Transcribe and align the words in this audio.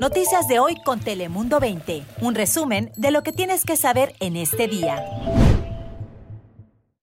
Noticias 0.00 0.46
de 0.46 0.58
hoy 0.58 0.76
con 0.84 1.00
Telemundo 1.00 1.58
20. 1.58 2.02
Un 2.20 2.34
resumen 2.34 2.92
de 2.96 3.10
lo 3.10 3.22
que 3.22 3.32
tienes 3.32 3.64
que 3.64 3.76
saber 3.76 4.14
en 4.20 4.36
este 4.36 4.68
día. 4.68 5.02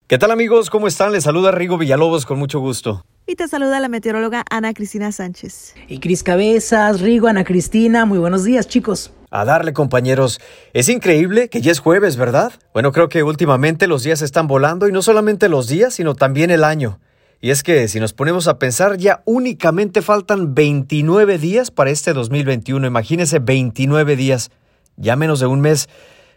¿Qué 0.07 0.17
tal 0.17 0.31
amigos? 0.31 0.69
¿Cómo 0.69 0.87
están? 0.87 1.11
Les 1.11 1.23
saluda 1.23 1.51
Rigo 1.51 1.77
Villalobos 1.77 2.25
con 2.25 2.39
mucho 2.39 2.59
gusto. 2.59 3.05
Y 3.27 3.35
te 3.35 3.47
saluda 3.47 3.79
la 3.79 3.87
meteoróloga 3.87 4.43
Ana 4.49 4.73
Cristina 4.73 5.11
Sánchez. 5.11 5.75
Y 5.87 5.99
Cris 5.99 6.23
Cabezas, 6.23 7.01
Rigo, 7.01 7.27
Ana 7.27 7.43
Cristina, 7.43 8.05
muy 8.05 8.17
buenos 8.17 8.43
días 8.43 8.67
chicos. 8.67 9.13
A 9.29 9.45
darle 9.45 9.73
compañeros. 9.73 10.41
Es 10.73 10.89
increíble 10.89 11.49
que 11.49 11.61
ya 11.61 11.71
es 11.71 11.79
jueves, 11.79 12.17
¿verdad? 12.17 12.51
Bueno, 12.73 12.91
creo 12.91 13.09
que 13.09 13.23
últimamente 13.23 13.87
los 13.87 14.03
días 14.03 14.21
están 14.21 14.47
volando 14.47 14.87
y 14.87 14.91
no 14.91 15.01
solamente 15.01 15.49
los 15.49 15.67
días, 15.67 15.93
sino 15.93 16.15
también 16.15 16.49
el 16.49 16.63
año. 16.63 16.99
Y 17.43 17.49
es 17.49 17.63
que 17.63 17.87
si 17.87 17.99
nos 17.99 18.13
ponemos 18.13 18.47
a 18.47 18.59
pensar, 18.59 18.97
ya 18.97 19.23
únicamente 19.25 20.03
faltan 20.03 20.53
29 20.53 21.39
días 21.39 21.71
para 21.71 21.89
este 21.89 22.13
2021. 22.13 22.85
Imagínense 22.85 23.39
29 23.39 24.15
días, 24.15 24.51
ya 24.95 25.15
menos 25.15 25.39
de 25.39 25.47
un 25.47 25.59
mes. 25.59 25.89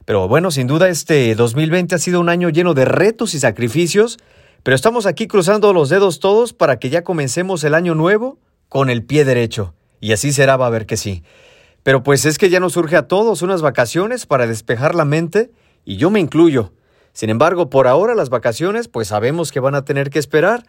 Pero 0.06 0.26
bueno, 0.28 0.50
sin 0.50 0.66
duda 0.66 0.88
este 0.88 1.34
2020 1.34 1.94
ha 1.94 1.98
sido 1.98 2.20
un 2.20 2.30
año 2.30 2.48
lleno 2.48 2.72
de 2.72 2.86
retos 2.86 3.34
y 3.34 3.38
sacrificios, 3.38 4.18
pero 4.62 4.74
estamos 4.74 5.04
aquí 5.04 5.26
cruzando 5.26 5.74
los 5.74 5.90
dedos 5.90 6.20
todos 6.20 6.54
para 6.54 6.78
que 6.78 6.88
ya 6.88 7.04
comencemos 7.04 7.64
el 7.64 7.74
año 7.74 7.94
nuevo 7.94 8.38
con 8.70 8.88
el 8.88 9.04
pie 9.04 9.26
derecho. 9.26 9.74
Y 10.00 10.12
así 10.12 10.32
será, 10.32 10.56
va 10.56 10.68
a 10.68 10.70
ver 10.70 10.86
que 10.86 10.96
sí. 10.96 11.22
Pero 11.82 12.02
pues 12.02 12.24
es 12.24 12.38
que 12.38 12.48
ya 12.48 12.60
nos 12.60 12.72
surge 12.72 12.96
a 12.96 13.08
todos 13.08 13.42
unas 13.42 13.60
vacaciones 13.60 14.24
para 14.24 14.46
despejar 14.46 14.94
la 14.94 15.04
mente, 15.04 15.50
y 15.84 15.98
yo 15.98 16.08
me 16.08 16.20
incluyo. 16.20 16.72
Sin 17.12 17.28
embargo, 17.28 17.68
por 17.68 17.86
ahora 17.86 18.14
las 18.14 18.30
vacaciones, 18.30 18.88
pues 18.88 19.08
sabemos 19.08 19.52
que 19.52 19.60
van 19.60 19.74
a 19.74 19.84
tener 19.84 20.08
que 20.08 20.18
esperar, 20.18 20.64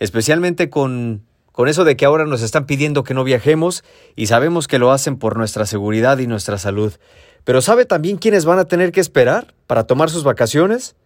especialmente 0.00 0.68
con, 0.68 1.24
con 1.52 1.68
eso 1.68 1.84
de 1.84 1.96
que 1.96 2.04
ahora 2.04 2.24
nos 2.24 2.42
están 2.42 2.66
pidiendo 2.66 3.04
que 3.04 3.14
no 3.14 3.22
viajemos, 3.22 3.84
y 4.16 4.26
sabemos 4.26 4.66
que 4.66 4.80
lo 4.80 4.90
hacen 4.90 5.16
por 5.16 5.36
nuestra 5.36 5.64
seguridad 5.66 6.18
y 6.18 6.26
nuestra 6.26 6.58
salud. 6.58 6.94
Pero 7.44 7.62
¿sabe 7.62 7.84
también 7.84 8.16
quiénes 8.16 8.44
van 8.44 8.58
a 8.58 8.64
tener 8.64 8.90
que 8.90 9.00
esperar 9.00 9.54
para 9.68 9.84
tomar 9.84 10.10
sus 10.10 10.24
vacaciones? 10.24 10.96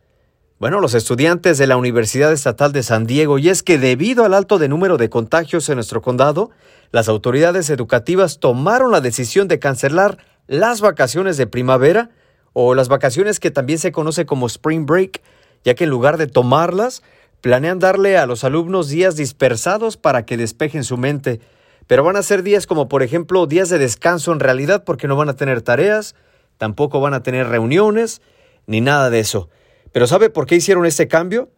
Bueno, 0.59 0.81
los 0.81 0.95
estudiantes 0.95 1.59
de 1.59 1.67
la 1.67 1.77
Universidad 1.77 2.33
Estatal 2.33 2.72
de 2.72 2.83
San 2.83 3.06
Diego, 3.06 3.39
y 3.39 3.48
es 3.48 3.62
que 3.62 3.77
debido 3.77 4.25
al 4.25 4.34
alto 4.34 4.59
de 4.59 4.69
número 4.69 4.97
de 4.97 5.11
contagios 5.11 5.69
en 5.69 5.75
nuestro 5.75 6.00
condado, 6.00 6.50
las 6.92 7.09
autoridades 7.09 7.70
educativas 7.70 8.39
tomaron 8.39 8.92
la 8.92 9.00
decisión 9.00 9.48
de 9.48 9.59
cancelar 9.59 10.19
las 10.47 10.81
vacaciones 10.81 11.37
de 11.37 11.48
primavera 11.48 12.11
o 12.53 12.75
las 12.75 12.89
vacaciones 12.89 13.41
que 13.41 13.50
también 13.50 13.81
se 13.81 13.91
conoce 13.91 14.27
como 14.27 14.47
Spring 14.47 14.87
Break, 14.87 15.20
ya 15.65 15.75
que 15.75 15.84
en 15.84 15.91
lugar 15.91 16.19
de 16.19 16.28
tomarlas, 16.28 17.03
planean 17.45 17.78
darle 17.78 18.17
a 18.19 18.27
los 18.27 18.42
alumnos 18.42 18.89
días 18.89 19.14
dispersados 19.14 19.97
para 19.97 20.27
que 20.27 20.37
despejen 20.37 20.83
su 20.83 20.97
mente 20.97 21.41
pero 21.87 22.05
van 22.05 22.17
a 22.17 22.23
ser 22.23 22.42
días 22.42 22.67
como 22.67 22.89
por 22.89 23.03
ejemplo 23.03 23.47
días 23.47 23.69
de 23.69 23.78
descanso 23.78 24.33
en 24.33 24.41
realidad 24.41 24.84
porque 24.84 25.09
no 25.09 25.17
van 25.17 25.28
a 25.28 25.37
tener 25.37 25.62
tareas, 25.62 26.15
tampoco 26.56 27.00
van 27.00 27.15
a 27.15 27.22
tener 27.22 27.48
reuniones, 27.48 28.22
ni 28.67 28.81
nada 28.81 29.11
de 29.11 29.20
eso. 29.20 29.50
Pero 29.92 30.06
¿sabe 30.06 30.31
por 30.31 30.47
qué 30.47 30.56
hicieron 30.56 30.87
este 30.87 31.09
cambio? 31.09 31.50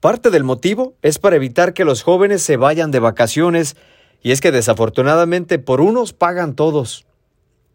Parte 0.00 0.30
del 0.30 0.44
motivo 0.44 0.94
es 1.02 1.18
para 1.18 1.36
evitar 1.36 1.72
que 1.72 1.84
los 1.84 2.02
jóvenes 2.02 2.42
se 2.42 2.56
vayan 2.56 2.90
de 2.90 3.00
vacaciones, 3.00 3.76
y 4.22 4.32
es 4.32 4.40
que 4.40 4.52
desafortunadamente 4.52 5.58
por 5.58 5.80
unos 5.80 6.12
pagan 6.12 6.54
todos. 6.54 7.06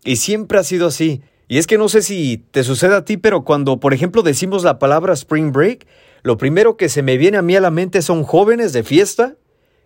Y 0.04 0.18
siempre 0.18 0.60
ha 0.60 0.64
sido 0.64 0.88
así. 0.88 1.24
Y 1.48 1.58
es 1.58 1.66
que 1.68 1.78
no 1.78 1.90
sé 1.90 2.04
si 2.04 2.38
te 2.38 2.64
sucede 2.64 2.96
a 2.96 3.06
ti, 3.06 3.18
pero 3.18 3.44
cuando 3.44 3.80
por 3.80 3.94
ejemplo 3.94 4.22
decimos 4.22 4.64
la 4.64 4.78
palabra 4.78 5.14
Spring 5.14 5.52
Break, 5.52 5.88
lo 6.26 6.38
primero 6.38 6.76
que 6.76 6.90
se 6.90 7.04
me 7.04 7.18
viene 7.18 7.38
a 7.38 7.44
mí 7.44 7.56
a 7.56 7.62
la 7.62 7.70
mente 7.70 8.02
son 8.02 8.24
jóvenes 8.24 8.74
de 8.74 8.82
fiesta 8.82 9.36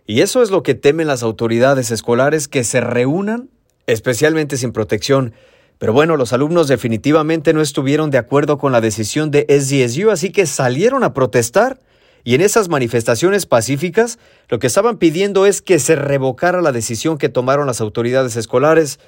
y 0.06 0.22
eso 0.22 0.42
es 0.42 0.50
lo 0.50 0.62
que 0.62 0.74
temen 0.74 1.06
las 1.06 1.22
autoridades 1.22 1.90
escolares, 1.90 2.48
que 2.48 2.64
se 2.64 2.80
reúnan, 2.80 3.50
especialmente 3.86 4.56
sin 4.56 4.72
protección. 4.72 5.34
Pero 5.76 5.92
bueno, 5.92 6.16
los 6.16 6.32
alumnos 6.32 6.66
definitivamente 6.66 7.52
no 7.52 7.60
estuvieron 7.60 8.10
de 8.10 8.16
acuerdo 8.16 8.56
con 8.56 8.72
la 8.72 8.80
decisión 8.80 9.30
de 9.30 9.44
SDSU, 9.50 10.10
así 10.10 10.32
que 10.32 10.46
salieron 10.46 11.04
a 11.04 11.12
protestar. 11.12 11.78
Y 12.24 12.34
en 12.36 12.40
esas 12.40 12.70
manifestaciones 12.70 13.44
pacíficas, 13.44 14.18
lo 14.48 14.58
que 14.58 14.68
estaban 14.68 14.96
pidiendo 14.96 15.44
es 15.44 15.60
que 15.60 15.78
se 15.78 15.94
revocara 15.94 16.62
la 16.62 16.72
decisión 16.72 17.18
que 17.18 17.28
tomaron 17.28 17.66
las 17.66 17.82
autoridades 17.82 18.36
escolares. 18.36 18.98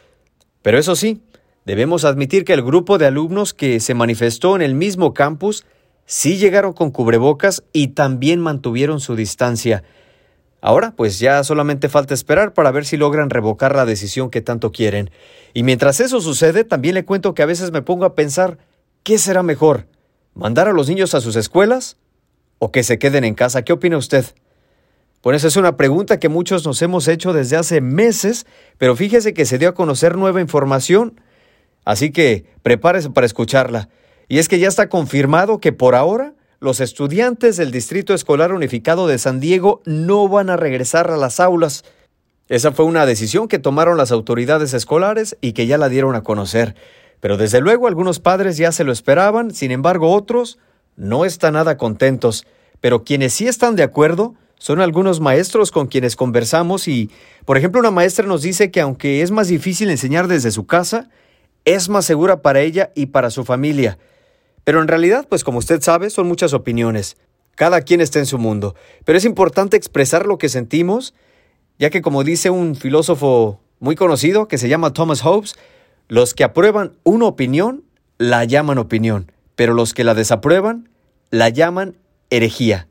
Pero 0.60 0.78
eso 0.78 0.97
sí, 0.97 1.22
debemos 1.65 2.04
admitir 2.04 2.44
que 2.44 2.53
el 2.53 2.62
grupo 2.62 2.98
de 2.98 3.06
alumnos 3.06 3.54
que 3.54 3.81
se 3.81 3.94
manifestó 3.94 4.54
en 4.54 4.60
el 4.60 4.75
mismo 4.75 5.15
campus 5.15 5.65
sí 6.07 6.37
llegaron 6.37 6.73
con 6.73 6.91
cubrebocas 6.91 7.65
y 7.73 7.89
también 7.89 8.41
mantuvieron 8.41 9.01
su 9.01 9.17
distancia. 9.17 9.83
Ahora, 10.61 10.93
pues 10.97 11.19
ya 11.19 11.43
solamente 11.43 11.89
falta 11.89 12.15
esperar 12.15 12.55
para 12.55 12.71
ver 12.71 12.85
si 12.85 12.97
logran 12.97 13.31
revocar 13.31 13.75
la 13.75 13.85
decisión 13.85 14.31
que 14.31 14.41
tanto 14.41 14.71
quieren. 14.71 15.11
Y 15.55 15.65
mientras 15.65 15.99
eso 15.99 16.21
sucede, 16.21 16.63
también 16.65 16.95
le 16.95 17.05
cuento 17.05 17.35
que 17.35 17.43
a 17.43 17.47
veces 17.47 17.73
me 17.73 17.83
pongo 17.83 18.05
a 18.05 18.15
pensar, 18.15 18.59
¿qué 19.03 19.19
será 19.19 19.43
mejor? 19.43 19.89
¿Mandar 20.35 20.69
a 20.69 20.73
los 20.73 20.89
niños 20.89 21.15
a 21.15 21.21
sus 21.21 21.35
escuelas 21.35 21.97
o 22.59 22.71
que 22.71 22.84
se 22.84 22.99
queden 22.99 23.25
en 23.25 23.34
casa? 23.34 23.63
¿Qué 23.63 23.73
opina 23.73 23.99
usted? 23.99 24.25
Pues 25.21 25.45
es 25.45 25.57
una 25.57 25.77
pregunta 25.77 26.19
que 26.19 26.29
muchos 26.29 26.65
nos 26.65 26.83
hemos 26.83 27.07
hecho 27.07 27.33
desde 27.33 27.57
hace 27.57 27.81
meses, 27.81 28.47
pero 28.79 28.97
fíjese 28.97 29.34
que 29.34 29.45
se 29.45 29.59
dio 29.59 29.69
a 29.69 29.75
conocer 29.75 30.17
nueva 30.17 30.41
información, 30.41 31.21
así 31.84 32.11
que 32.11 32.47
prepárese 32.63 33.11
para 33.11 33.27
escucharla. 33.27 33.89
Y 34.32 34.38
es 34.38 34.48
que 34.48 34.59
ya 34.59 34.69
está 34.69 34.88
confirmado 34.88 35.59
que 35.59 35.72
por 35.72 35.94
ahora 35.94 36.32
los 36.59 36.81
estudiantes 36.81 37.59
del 37.59 37.70
Distrito 37.70 38.15
Escolar 38.15 38.54
Unificado 38.54 39.06
de 39.06 39.19
San 39.19 39.41
Diego 39.41 39.82
no 39.84 40.26
van 40.26 40.48
a 40.48 40.56
regresar 40.56 41.10
a 41.10 41.19
las 41.19 41.38
aulas. 41.38 41.84
Esa 42.48 42.72
fue 42.72 42.87
una 42.87 43.04
decisión 43.04 43.47
que 43.47 43.59
tomaron 43.59 43.98
las 43.98 44.10
autoridades 44.10 44.72
escolares 44.72 45.37
y 45.42 45.53
que 45.53 45.66
ya 45.66 45.76
la 45.76 45.91
dieron 45.91 46.15
a 46.15 46.22
conocer. 46.22 46.76
Pero 47.21 47.37
desde 47.37 47.60
luego 47.60 47.88
algunos 47.88 48.21
padres 48.21 48.56
ya 48.56 48.72
se 48.72 48.84
lo 48.84 48.92
esperaban, 48.92 49.50
sin 49.50 49.71
embargo 49.71 50.10
otros 50.10 50.59
no 50.97 51.26
están 51.26 51.53
nada 51.53 51.76
contentos. 51.76 52.47
Pero 52.81 53.04
quienes 53.04 53.34
sí 53.34 53.48
están 53.48 53.76
de 53.76 53.82
acuerdo 53.82 54.34
son 54.56 54.81
algunos 54.81 55.21
maestros 55.21 55.71
con 55.71 55.88
quienes 55.88 56.16
conversamos 56.16 56.88
y, 56.88 57.10
por 57.44 57.59
ejemplo, 57.59 57.81
una 57.81 57.91
maestra 57.91 58.26
nos 58.26 58.41
dice 58.41 58.71
que 58.71 58.81
aunque 58.81 59.21
es 59.21 59.31
más 59.31 59.48
difícil 59.48 59.91
enseñar 59.91 60.26
desde 60.26 60.50
su 60.50 60.65
casa, 60.65 61.10
es 61.66 61.91
más 61.91 62.06
segura 62.06 62.41
para 62.41 62.62
ella 62.62 62.92
y 62.94 63.04
para 63.04 63.28
su 63.28 63.44
familia. 63.44 63.98
Pero 64.65 64.81
en 64.81 64.89
realidad, 64.89 65.27
pues 65.28 65.45
como 65.45 65.59
usted 65.59 65.81
sabe, 65.81 66.11
son 66.11 66.28
muchas 66.28 66.55
opiniones. 66.55 67.17
Cada 67.55 67.83
quien 67.83 68.00
está 68.00 68.19
en 68.19 68.27
su 68.27 68.39
mundo. 68.39 68.75
Pero 69.05 69.19
es 69.19 69.25
importante 69.25 69.77
expresar 69.77 70.27
lo 70.27 70.39
que 70.39 70.49
sentimos, 70.49 71.15
ya 71.78 71.91
que 71.91 72.03
como 72.03 72.25
dice 72.25 72.50
un 72.50 72.77
filósofo 72.77 73.61
muy 73.78 73.97
conocido 73.97 74.49
que 74.49 74.59
se 74.59 74.69
llama 74.69 74.93
Thomas 74.93 75.22
Hobbes, 75.22 75.56
los 76.09 76.34
que 76.34 76.45
aprueban 76.45 76.97
una 77.05 77.27
opinión 77.27 77.84
la 78.19 78.45
llaman 78.45 78.78
opinión, 78.78 79.33
pero 79.56 79.75
los 79.75 79.95
que 79.95 80.05
la 80.05 80.15
desaprueban 80.15 80.89
la 81.31 81.49
llaman 81.49 81.97
herejía. 82.31 82.89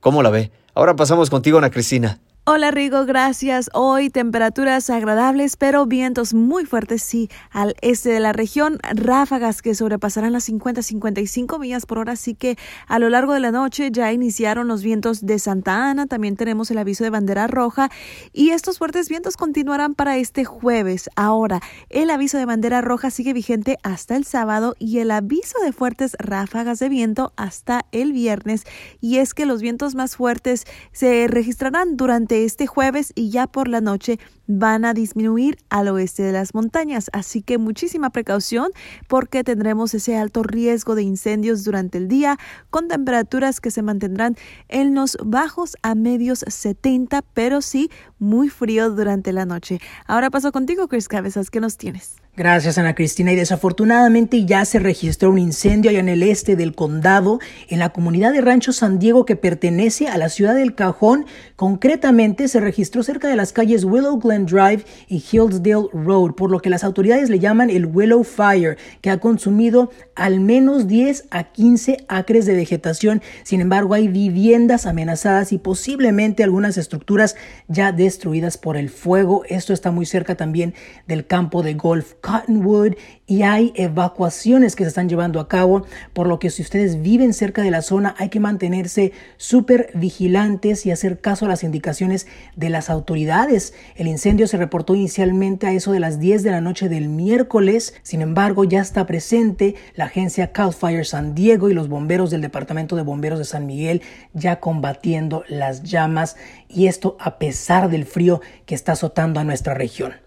¿Cómo 0.00 0.22
la 0.22 0.30
ve? 0.30 0.50
Ahora 0.74 0.96
pasamos 0.96 1.30
contigo, 1.30 1.58
Ana 1.58 1.70
Cristina. 1.70 2.20
Hola 2.48 2.70
Rigo, 2.70 3.06
gracias. 3.06 3.70
Hoy 3.74 4.08
temperaturas 4.08 4.88
agradables, 4.88 5.56
pero 5.56 5.84
vientos 5.84 6.32
muy 6.32 6.64
fuertes, 6.64 7.02
sí, 7.02 7.28
al 7.50 7.74
este 7.80 8.10
de 8.10 8.20
la 8.20 8.32
región, 8.32 8.78
ráfagas 8.84 9.62
que 9.62 9.74
sobrepasarán 9.74 10.32
las 10.32 10.48
50-55 10.48 11.58
millas 11.58 11.86
por 11.86 11.98
hora, 11.98 12.12
así 12.12 12.36
que 12.36 12.56
a 12.86 13.00
lo 13.00 13.10
largo 13.10 13.32
de 13.32 13.40
la 13.40 13.50
noche 13.50 13.90
ya 13.90 14.12
iniciaron 14.12 14.68
los 14.68 14.84
vientos 14.84 15.26
de 15.26 15.40
Santa 15.40 15.90
Ana, 15.90 16.06
también 16.06 16.36
tenemos 16.36 16.70
el 16.70 16.78
aviso 16.78 17.02
de 17.02 17.10
bandera 17.10 17.48
roja 17.48 17.90
y 18.32 18.50
estos 18.50 18.78
fuertes 18.78 19.08
vientos 19.08 19.36
continuarán 19.36 19.96
para 19.96 20.16
este 20.16 20.44
jueves. 20.44 21.10
Ahora, 21.16 21.60
el 21.90 22.10
aviso 22.10 22.38
de 22.38 22.44
bandera 22.44 22.80
roja 22.80 23.10
sigue 23.10 23.32
vigente 23.32 23.76
hasta 23.82 24.14
el 24.14 24.24
sábado 24.24 24.76
y 24.78 25.00
el 25.00 25.10
aviso 25.10 25.58
de 25.64 25.72
fuertes 25.72 26.16
ráfagas 26.20 26.78
de 26.78 26.90
viento 26.90 27.32
hasta 27.34 27.86
el 27.90 28.12
viernes 28.12 28.62
y 29.00 29.16
es 29.16 29.34
que 29.34 29.46
los 29.46 29.62
vientos 29.62 29.96
más 29.96 30.14
fuertes 30.14 30.64
se 30.92 31.26
registrarán 31.26 31.96
durante 31.96 32.35
este 32.44 32.66
jueves 32.66 33.12
y 33.14 33.30
ya 33.30 33.46
por 33.46 33.68
la 33.68 33.80
noche 33.80 34.18
van 34.46 34.84
a 34.84 34.94
disminuir 34.94 35.58
al 35.70 35.88
oeste 35.88 36.22
de 36.22 36.32
las 36.32 36.54
montañas. 36.54 37.10
Así 37.12 37.42
que 37.42 37.58
muchísima 37.58 38.10
precaución 38.10 38.70
porque 39.08 39.44
tendremos 39.44 39.94
ese 39.94 40.16
alto 40.16 40.42
riesgo 40.42 40.94
de 40.94 41.02
incendios 41.02 41.64
durante 41.64 41.98
el 41.98 42.08
día 42.08 42.38
con 42.70 42.88
temperaturas 42.88 43.60
que 43.60 43.70
se 43.70 43.82
mantendrán 43.82 44.36
en 44.68 44.94
los 44.94 45.16
bajos 45.24 45.76
a 45.82 45.94
medios 45.94 46.44
70, 46.46 47.22
pero 47.34 47.60
sí 47.62 47.90
muy 48.18 48.48
frío 48.48 48.90
durante 48.90 49.32
la 49.32 49.46
noche. 49.46 49.80
Ahora 50.06 50.30
paso 50.30 50.52
contigo, 50.52 50.88
Chris 50.88 51.08
Cabezas, 51.08 51.50
¿qué 51.50 51.60
nos 51.60 51.76
tienes? 51.76 52.16
Gracias 52.36 52.76
Ana 52.76 52.94
Cristina 52.94 53.32
y 53.32 53.36
desafortunadamente 53.36 54.44
ya 54.44 54.66
se 54.66 54.78
registró 54.78 55.30
un 55.30 55.38
incendio 55.38 55.90
allá 55.90 56.00
en 56.00 56.10
el 56.10 56.22
este 56.22 56.54
del 56.54 56.74
condado 56.74 57.40
en 57.68 57.78
la 57.78 57.94
comunidad 57.94 58.34
de 58.34 58.42
Rancho 58.42 58.74
San 58.74 58.98
Diego 58.98 59.24
que 59.24 59.36
pertenece 59.36 60.08
a 60.08 60.18
la 60.18 60.28
ciudad 60.28 60.54
del 60.54 60.74
Cajón. 60.74 61.24
Concretamente 61.56 62.48
se 62.48 62.60
registró 62.60 63.02
cerca 63.02 63.28
de 63.28 63.36
las 63.36 63.54
calles 63.54 63.84
Willow 63.84 64.18
Glen 64.18 64.44
Drive 64.44 64.84
y 65.08 65.16
Hillsdale 65.16 65.88
Road, 65.94 66.32
por 66.32 66.50
lo 66.50 66.60
que 66.60 66.68
las 66.68 66.84
autoridades 66.84 67.30
le 67.30 67.38
llaman 67.38 67.70
el 67.70 67.86
Willow 67.86 68.22
Fire, 68.22 68.76
que 69.00 69.08
ha 69.08 69.18
consumido 69.18 69.90
al 70.14 70.40
menos 70.40 70.86
10 70.86 71.28
a 71.30 71.44
15 71.44 72.04
acres 72.08 72.44
de 72.44 72.54
vegetación. 72.54 73.22
Sin 73.44 73.62
embargo, 73.62 73.94
hay 73.94 74.08
viviendas 74.08 74.84
amenazadas 74.84 75.52
y 75.52 75.58
posiblemente 75.58 76.44
algunas 76.44 76.76
estructuras 76.76 77.34
ya 77.68 77.92
de 77.92 78.04
destruidas 78.04 78.58
por 78.58 78.76
el 78.76 78.90
fuego. 78.90 79.42
Esto 79.48 79.72
está 79.72 79.90
muy 79.90 80.04
cerca 80.04 80.34
también 80.34 80.74
del 81.06 81.26
campo 81.26 81.62
de 81.62 81.72
golf 81.72 82.12
Cottonwood 82.26 82.94
y 83.28 83.42
hay 83.42 83.72
evacuaciones 83.76 84.74
que 84.74 84.82
se 84.82 84.88
están 84.88 85.08
llevando 85.08 85.38
a 85.38 85.46
cabo, 85.46 85.84
por 86.12 86.26
lo 86.26 86.40
que 86.40 86.50
si 86.50 86.60
ustedes 86.60 87.00
viven 87.00 87.32
cerca 87.32 87.62
de 87.62 87.70
la 87.70 87.82
zona 87.82 88.16
hay 88.18 88.30
que 88.30 88.40
mantenerse 88.40 89.12
súper 89.36 89.90
vigilantes 89.94 90.86
y 90.86 90.90
hacer 90.90 91.20
caso 91.20 91.44
a 91.44 91.48
las 91.48 91.62
indicaciones 91.62 92.26
de 92.56 92.68
las 92.68 92.90
autoridades. 92.90 93.74
El 93.94 94.08
incendio 94.08 94.48
se 94.48 94.56
reportó 94.56 94.96
inicialmente 94.96 95.68
a 95.68 95.72
eso 95.72 95.92
de 95.92 96.00
las 96.00 96.18
10 96.18 96.42
de 96.42 96.50
la 96.50 96.60
noche 96.60 96.88
del 96.88 97.08
miércoles, 97.08 97.94
sin 98.02 98.22
embargo 98.22 98.64
ya 98.64 98.80
está 98.80 99.06
presente 99.06 99.76
la 99.94 100.06
agencia 100.06 100.50
Cal 100.50 100.72
Fire 100.72 101.06
San 101.06 101.36
Diego 101.36 101.70
y 101.70 101.74
los 101.74 101.88
bomberos 101.88 102.32
del 102.32 102.40
Departamento 102.40 102.96
de 102.96 103.02
Bomberos 103.02 103.38
de 103.38 103.44
San 103.44 103.66
Miguel 103.66 104.02
ya 104.34 104.58
combatiendo 104.58 105.44
las 105.48 105.84
llamas 105.84 106.36
y 106.68 106.88
esto 106.88 107.16
a 107.20 107.38
pesar 107.38 107.88
del 107.88 108.04
frío 108.04 108.40
que 108.66 108.74
está 108.74 108.92
azotando 108.92 109.38
a 109.38 109.44
nuestra 109.44 109.74
región. 109.74 110.25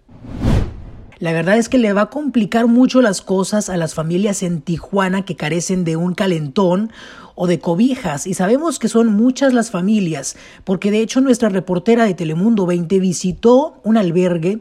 La 1.19 1.33
verdad 1.33 1.57
es 1.57 1.67
que 1.67 1.77
le 1.77 1.91
va 1.91 2.03
a 2.03 2.09
complicar 2.09 2.67
mucho 2.67 3.01
las 3.01 3.21
cosas 3.21 3.69
a 3.69 3.75
las 3.75 3.93
familias 3.93 4.41
en 4.41 4.61
Tijuana 4.61 5.25
que 5.25 5.35
carecen 5.35 5.83
de 5.83 5.97
un 5.97 6.13
calentón 6.13 6.91
o 7.35 7.45
de 7.45 7.59
cobijas. 7.59 8.25
Y 8.25 8.33
sabemos 8.33 8.79
que 8.79 8.87
son 8.87 9.07
muchas 9.07 9.53
las 9.53 9.69
familias 9.69 10.37
porque 10.63 10.91
de 10.91 11.01
hecho 11.01 11.19
nuestra 11.19 11.49
reportera 11.49 12.05
de 12.05 12.13
Telemundo 12.13 12.65
20 12.65 12.99
visitó 12.99 13.81
un 13.83 13.97
albergue 13.97 14.59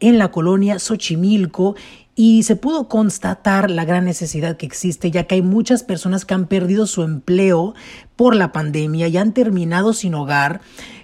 en 0.00 0.18
la 0.18 0.32
colonia 0.32 0.80
Xochimilco 0.80 1.76
y 2.16 2.42
se 2.42 2.56
pudo 2.56 2.88
constatar 2.88 3.70
la 3.70 3.84
gran 3.84 4.04
necesidad 4.04 4.56
que 4.56 4.66
existe 4.66 5.12
ya 5.12 5.24
que 5.24 5.36
hay 5.36 5.42
muchas 5.42 5.84
personas 5.84 6.24
que 6.24 6.34
han 6.34 6.48
perdido 6.48 6.86
su 6.86 7.02
empleo 7.02 7.74
por 8.16 8.34
la 8.34 8.52
pandemia 8.52 9.06
y 9.08 9.16
han 9.16 9.32
terminado 9.32 9.92
sin 9.92 10.14
hogar 10.14 10.60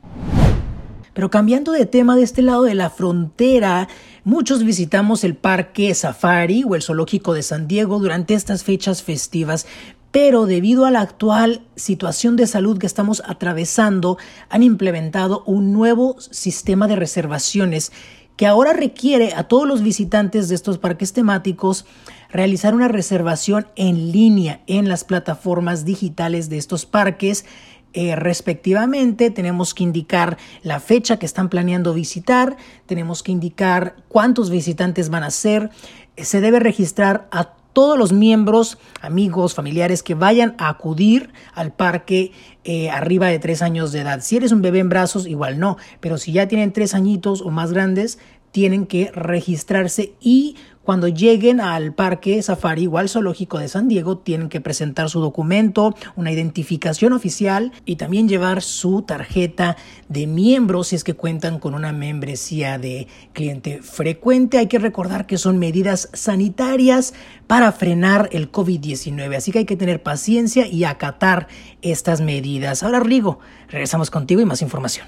Pero 1.13 1.29
cambiando 1.29 1.73
de 1.73 1.85
tema, 1.85 2.15
de 2.15 2.23
este 2.23 2.41
lado 2.41 2.63
de 2.63 2.73
la 2.73 2.89
frontera, 2.89 3.89
muchos 4.23 4.63
visitamos 4.63 5.23
el 5.23 5.35
Parque 5.35 5.93
Safari 5.93 6.63
o 6.65 6.75
el 6.75 6.81
Zoológico 6.81 7.33
de 7.33 7.43
San 7.43 7.67
Diego 7.67 7.99
durante 7.99 8.33
estas 8.33 8.63
fechas 8.63 9.03
festivas, 9.03 9.67
pero 10.11 10.45
debido 10.45 10.85
a 10.85 10.91
la 10.91 11.01
actual 11.01 11.61
situación 11.75 12.35
de 12.35 12.47
salud 12.47 12.77
que 12.77 12.85
estamos 12.85 13.23
atravesando, 13.25 14.17
han 14.49 14.63
implementado 14.63 15.43
un 15.45 15.71
nuevo 15.71 16.17
sistema 16.19 16.87
de 16.87 16.97
reservaciones 16.97 17.91
que 18.35 18.47
ahora 18.47 18.73
requiere 18.73 19.33
a 19.35 19.43
todos 19.43 19.67
los 19.67 19.83
visitantes 19.83 20.49
de 20.49 20.55
estos 20.55 20.77
parques 20.77 21.13
temáticos 21.13 21.85
realizar 22.31 22.73
una 22.73 22.87
reservación 22.87 23.67
en 23.75 24.11
línea 24.11 24.61
en 24.67 24.89
las 24.89 25.03
plataformas 25.03 25.85
digitales 25.85 26.49
de 26.49 26.57
estos 26.57 26.85
parques. 26.85 27.45
Eh, 27.93 28.15
respectivamente, 28.15 29.31
tenemos 29.31 29.73
que 29.73 29.83
indicar 29.83 30.37
la 30.63 30.79
fecha 30.79 31.19
que 31.19 31.25
están 31.25 31.49
planeando 31.49 31.93
visitar, 31.93 32.55
tenemos 32.85 33.21
que 33.21 33.33
indicar 33.33 33.97
cuántos 34.07 34.49
visitantes 34.49 35.09
van 35.09 35.23
a 35.23 35.31
ser, 35.31 35.69
se 36.17 36.41
debe 36.41 36.59
registrar 36.59 37.27
a 37.31 37.53
todos 37.73 37.97
los 37.97 38.13
miembros, 38.13 38.77
amigos, 39.01 39.53
familiares 39.53 40.03
que 40.03 40.15
vayan 40.15 40.55
a 40.57 40.69
acudir 40.69 41.31
al 41.53 41.71
parque 41.71 42.31
eh, 42.63 42.89
arriba 42.89 43.27
de 43.27 43.39
tres 43.39 43.61
años 43.61 43.91
de 43.91 44.01
edad. 44.01 44.21
Si 44.21 44.37
eres 44.37 44.51
un 44.51 44.61
bebé 44.61 44.79
en 44.79 44.89
brazos, 44.89 45.27
igual 45.27 45.59
no, 45.59 45.77
pero 45.99 46.17
si 46.17 46.31
ya 46.31 46.47
tienen 46.47 46.73
tres 46.73 46.93
añitos 46.93 47.41
o 47.41 47.49
más 47.49 47.71
grandes, 47.71 48.19
tienen 48.51 48.85
que 48.85 49.11
registrarse 49.13 50.13
y 50.19 50.57
cuando 50.83 51.07
lleguen 51.07 51.61
al 51.61 51.93
parque 51.93 52.41
safari 52.41 52.87
o 52.87 52.97
al 52.97 53.09
zoológico 53.09 53.59
de 53.59 53.67
San 53.67 53.87
Diego 53.87 54.17
tienen 54.17 54.49
que 54.49 54.61
presentar 54.61 55.09
su 55.09 55.19
documento, 55.19 55.95
una 56.15 56.31
identificación 56.31 57.13
oficial 57.13 57.71
y 57.85 57.97
también 57.97 58.27
llevar 58.27 58.61
su 58.61 59.03
tarjeta 59.03 59.77
de 60.09 60.27
miembro 60.27 60.83
si 60.83 60.95
es 60.95 61.03
que 61.03 61.13
cuentan 61.13 61.59
con 61.59 61.75
una 61.75 61.93
membresía 61.93 62.77
de 62.77 63.07
cliente 63.33 63.81
frecuente. 63.81 64.57
Hay 64.57 64.67
que 64.67 64.79
recordar 64.79 65.27
que 65.27 65.37
son 65.37 65.59
medidas 65.59 66.09
sanitarias 66.13 67.13
para 67.47 67.71
frenar 67.71 68.29
el 68.31 68.51
COVID-19, 68.51 69.35
así 69.35 69.51
que 69.51 69.59
hay 69.59 69.65
que 69.65 69.77
tener 69.77 70.01
paciencia 70.01 70.67
y 70.67 70.83
acatar 70.83 71.47
estas 71.81 72.21
medidas. 72.21 72.83
Ahora 72.83 72.99
Rigo, 72.99 73.39
regresamos 73.69 74.09
contigo 74.09 74.41
y 74.41 74.45
más 74.45 74.61
información. 74.61 75.07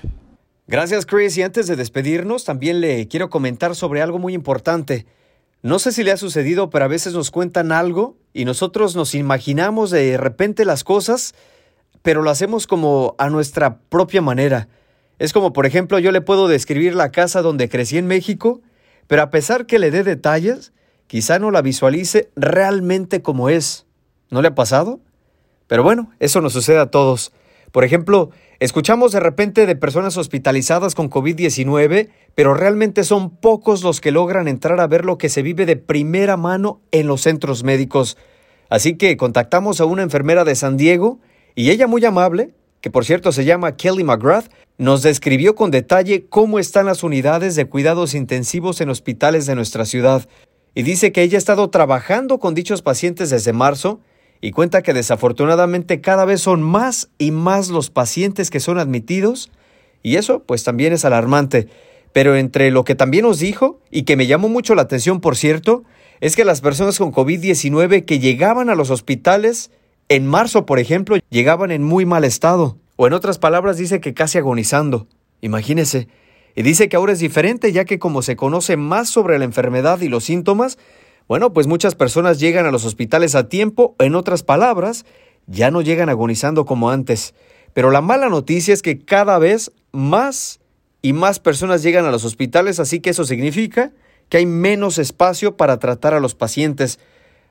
Gracias 0.68 1.06
Chris 1.06 1.38
y 1.38 1.42
antes 1.42 1.68
de 1.68 1.76
despedirnos 1.76 2.46
también 2.46 2.80
le 2.80 3.08
quiero 3.08 3.30
comentar 3.30 3.76
sobre 3.76 4.02
algo 4.02 4.20
muy 4.20 4.34
importante. 4.34 5.06
No 5.64 5.80
sé 5.80 5.94
si 5.94 6.04
le 6.04 6.12
ha 6.12 6.18
sucedido, 6.18 6.70
pero 6.70 6.84
a 6.84 6.90
veces 6.90 7.14
nos 7.14 7.32
cuentan 7.32 7.72
algo 7.72 8.18
y 8.34 8.44
nosotros 8.44 8.98
nos 8.98 9.16
imaginamos 9.16 9.92
de 9.92 10.18
repente 10.18 10.66
las 10.66 10.84
cosas, 10.84 11.36
pero 12.02 12.22
lo 12.22 12.30
hacemos 12.30 12.68
como 12.68 13.16
a 13.18 13.30
nuestra 13.30 13.80
propia 13.88 14.22
manera. 14.22 14.68
Es 15.20 15.32
como, 15.32 15.54
por 15.54 15.66
ejemplo, 15.66 16.00
yo 16.00 16.12
le 16.12 16.20
puedo 16.20 16.50
describir 16.50 16.96
la 16.96 17.14
casa 17.14 17.42
donde 17.42 17.70
crecí 17.70 17.98
en 17.98 18.08
México, 18.08 18.60
pero 19.08 19.22
a 19.22 19.30
pesar 19.30 19.66
que 19.66 19.80
le 19.80 19.90
dé 19.90 20.04
detalles, 20.04 20.74
quizá 21.08 21.40
no 21.40 21.50
la 21.50 21.62
visualice 21.62 22.30
realmente 22.36 23.22
como 23.22 23.48
es. 23.48 23.86
¿No 24.30 24.42
le 24.42 24.50
ha 24.50 24.56
pasado? 24.56 25.00
Pero 25.68 25.82
bueno, 25.82 26.12
eso 26.20 26.42
nos 26.42 26.52
sucede 26.52 26.80
a 26.80 26.92
todos. 26.92 27.32
Por 27.72 27.86
ejemplo, 27.86 28.32
escuchamos 28.64 29.12
de 29.12 29.20
repente 29.20 29.66
de 29.66 29.76
personas 29.76 30.16
hospitalizadas 30.16 30.96
con 30.96 31.10
COVID-19, 31.10 32.08
pero 32.34 32.54
realmente 32.54 33.04
son 33.04 33.30
pocos 33.30 33.84
los 33.84 34.00
que 34.00 34.12
logran 34.12 34.48
entrar 34.48 34.80
a 34.80 34.88
ver 34.88 35.04
lo 35.04 35.18
que 35.18 35.28
se 35.28 35.42
vive 35.42 35.66
de 35.66 35.76
primera 35.76 36.38
mano 36.38 36.80
en 36.92 37.08
los 37.08 37.22
centros 37.22 37.66
médicos. 37.66 38.18
Así 38.70 38.96
que 38.96 39.18
contactamos 39.18 39.82
a 39.82 39.86
una 39.86 40.02
enfermera 40.02 40.46
de 40.46 40.56
San 40.56 40.78
Diego 40.78 41.20
y 41.56 41.72
ella 41.72 41.88
muy 41.88 42.06
amable, 42.06 42.52
que 42.80 42.90
por 42.90 43.04
cierto 43.04 43.34
se 43.34 43.44
llama 43.44 43.76
Kelly 43.76 44.06
McGrath, 44.06 44.50
nos 44.78 45.02
describió 45.02 45.56
con 45.56 45.70
detalle 45.70 46.26
cómo 46.30 46.58
están 46.58 46.86
las 46.86 47.04
unidades 47.04 47.58
de 47.58 47.66
cuidados 47.66 48.14
intensivos 48.16 48.80
en 48.80 48.90
hospitales 48.90 49.46
de 49.46 49.56
nuestra 49.56 49.84
ciudad. 49.84 50.26
Y 50.74 50.84
dice 50.84 51.12
que 51.12 51.22
ella 51.22 51.38
ha 51.38 51.40
estado 51.40 51.70
trabajando 51.70 52.40
con 52.40 52.56
dichos 52.56 52.82
pacientes 52.82 53.30
desde 53.30 53.52
marzo 53.52 54.00
y 54.44 54.52
cuenta 54.52 54.82
que 54.82 54.94
desafortunadamente 54.94 56.02
cada 56.02 56.26
vez 56.26 56.42
son 56.42 56.62
más 56.62 57.08
y 57.18 57.32
más 57.32 57.70
los 57.70 57.90
pacientes 57.90 58.50
que 58.50 58.60
son 58.60 58.78
admitidos 58.78 59.50
y 60.02 60.18
eso 60.18 60.44
pues 60.44 60.66
también 60.66 60.92
es 60.92 61.06
alarmante. 61.06 61.70
Pero 62.12 62.36
entre 62.36 62.70
lo 62.70 62.84
que 62.84 62.94
también 62.94 63.24
nos 63.24 63.40
dijo 63.40 63.80
y 63.90 64.04
que 64.04 64.18
me 64.18 64.28
llamó 64.28 64.50
mucho 64.50 64.76
la 64.76 64.82
atención 64.82 65.22
por 65.22 65.38
cierto, 65.38 65.86
es 66.20 66.36
que 66.36 66.44
las 66.44 66.60
personas 66.60 66.98
con 66.98 67.14
COVID-19 67.14 68.04
que 68.04 68.20
llegaban 68.20 68.70
a 68.70 68.76
los 68.76 68.90
hospitales 68.90 69.72
en 70.10 70.28
marzo, 70.28 70.66
por 70.66 70.78
ejemplo, 70.78 71.16
llegaban 71.30 71.72
en 71.72 71.82
muy 71.82 72.06
mal 72.06 72.26
estado. 72.26 72.78
O 72.98 73.08
en 73.08 73.14
otras 73.14 73.40
palabras 73.40 73.78
dice 73.78 74.02
que 74.02 74.14
casi 74.14 74.40
agonizando. 74.40 75.08
Imagínese. 75.40 76.10
Y 76.54 76.64
dice 76.64 76.90
que 76.90 76.98
ahora 76.98 77.14
es 77.14 77.20
diferente 77.20 77.72
ya 77.72 77.86
que 77.86 77.98
como 77.98 78.22
se 78.22 78.36
conoce 78.36 78.76
más 78.76 79.10
sobre 79.10 79.40
la 79.40 79.46
enfermedad 79.46 80.02
y 80.02 80.10
los 80.10 80.26
síntomas, 80.26 80.78
bueno, 81.28 81.54
pues 81.54 81.68
muchas 81.68 81.96
personas 81.96 82.40
llegan 82.40 82.66
a 82.66 82.72
los 82.72 82.86
hospitales 82.86 83.36
a 83.36 83.48
tiempo, 83.48 83.96
en 84.00 84.16
otras 84.16 84.44
palabras, 84.44 85.06
ya 85.48 85.72
no 85.72 85.82
llegan 85.82 86.10
agonizando 86.10 86.66
como 86.66 86.90
antes. 86.90 87.34
Pero 87.74 87.92
la 87.92 88.02
mala 88.02 88.30
noticia 88.30 88.74
es 88.74 88.82
que 88.82 89.00
cada 89.00 89.40
vez 89.40 89.72
más 89.92 90.60
y 91.02 91.14
más 91.14 91.40
personas 91.40 91.84
llegan 91.84 92.06
a 92.06 92.12
los 92.12 92.24
hospitales, 92.26 92.80
así 92.80 93.00
que 93.00 93.10
eso 93.10 93.26
significa 93.26 93.92
que 94.30 94.38
hay 94.38 94.46
menos 94.46 94.98
espacio 94.98 95.58
para 95.58 95.78
tratar 95.80 96.14
a 96.14 96.20
los 96.20 96.36
pacientes. 96.36 97.00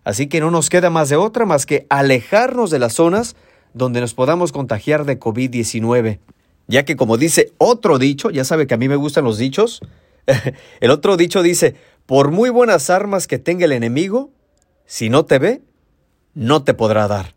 Así 0.05 0.27
que 0.27 0.41
no 0.41 0.51
nos 0.51 0.69
queda 0.69 0.91
más 0.91 1.09
de 1.09 1.17
otra 1.17 1.45
más 1.45 1.67
que 1.67 1.87
alejarnos 1.91 2.71
de 2.71 2.79
las 2.79 2.95
zonas 2.95 3.37
donde 3.75 4.01
nos 4.01 4.15
podamos 4.15 4.53
contagiar 4.53 5.05
de 5.05 5.19
COVID-19. 5.19 6.19
Ya 6.67 6.85
que 6.85 6.97
como 6.97 7.17
dice 7.17 7.53
otro 7.59 7.99
dicho, 7.99 8.31
ya 8.31 8.45
sabe 8.45 8.67
que 8.67 8.75
a 8.75 8.79
mí 8.79 8.89
me 8.89 8.97
gustan 8.97 9.25
los 9.25 9.39
dichos, 9.39 9.81
el 10.81 10.91
otro 10.91 11.17
dicho 11.17 11.43
dice, 11.43 11.75
por 12.13 12.31
muy 12.31 12.51
buenas 12.51 12.91
armas 12.91 13.27
que 13.27 13.39
tenga 13.39 13.65
el 13.65 13.73
enemigo, 13.73 14.29
si 14.85 15.09
no 15.09 15.25
te 15.25 15.39
ve, 15.39 15.63
no 16.35 16.63
te 16.63 16.75
podrá 16.75 17.09
dar. 17.09 17.35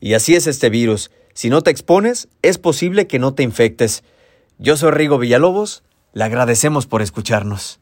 Y 0.00 0.14
así 0.14 0.34
es 0.34 0.48
este 0.48 0.70
virus. 0.70 1.12
Si 1.34 1.50
no 1.50 1.62
te 1.62 1.70
expones, 1.70 2.26
es 2.42 2.58
posible 2.58 3.06
que 3.06 3.20
no 3.20 3.34
te 3.34 3.44
infectes. 3.44 4.02
Yo 4.58 4.76
soy 4.76 4.90
Rigo 4.90 5.18
Villalobos, 5.18 5.84
le 6.14 6.24
agradecemos 6.24 6.88
por 6.88 7.00
escucharnos. 7.00 7.78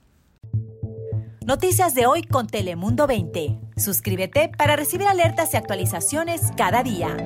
Noticias 1.47 1.95
de 1.95 2.05
hoy 2.05 2.23
con 2.23 2.49
Telemundo 2.49 3.07
20. 3.07 3.59
Suscríbete 3.79 4.51
para 4.59 4.77
recibir 4.77 5.07
alertas 5.07 5.55
y 5.55 5.57
actualizaciones 5.57 6.43
cada 6.55 6.83
día. 6.83 7.17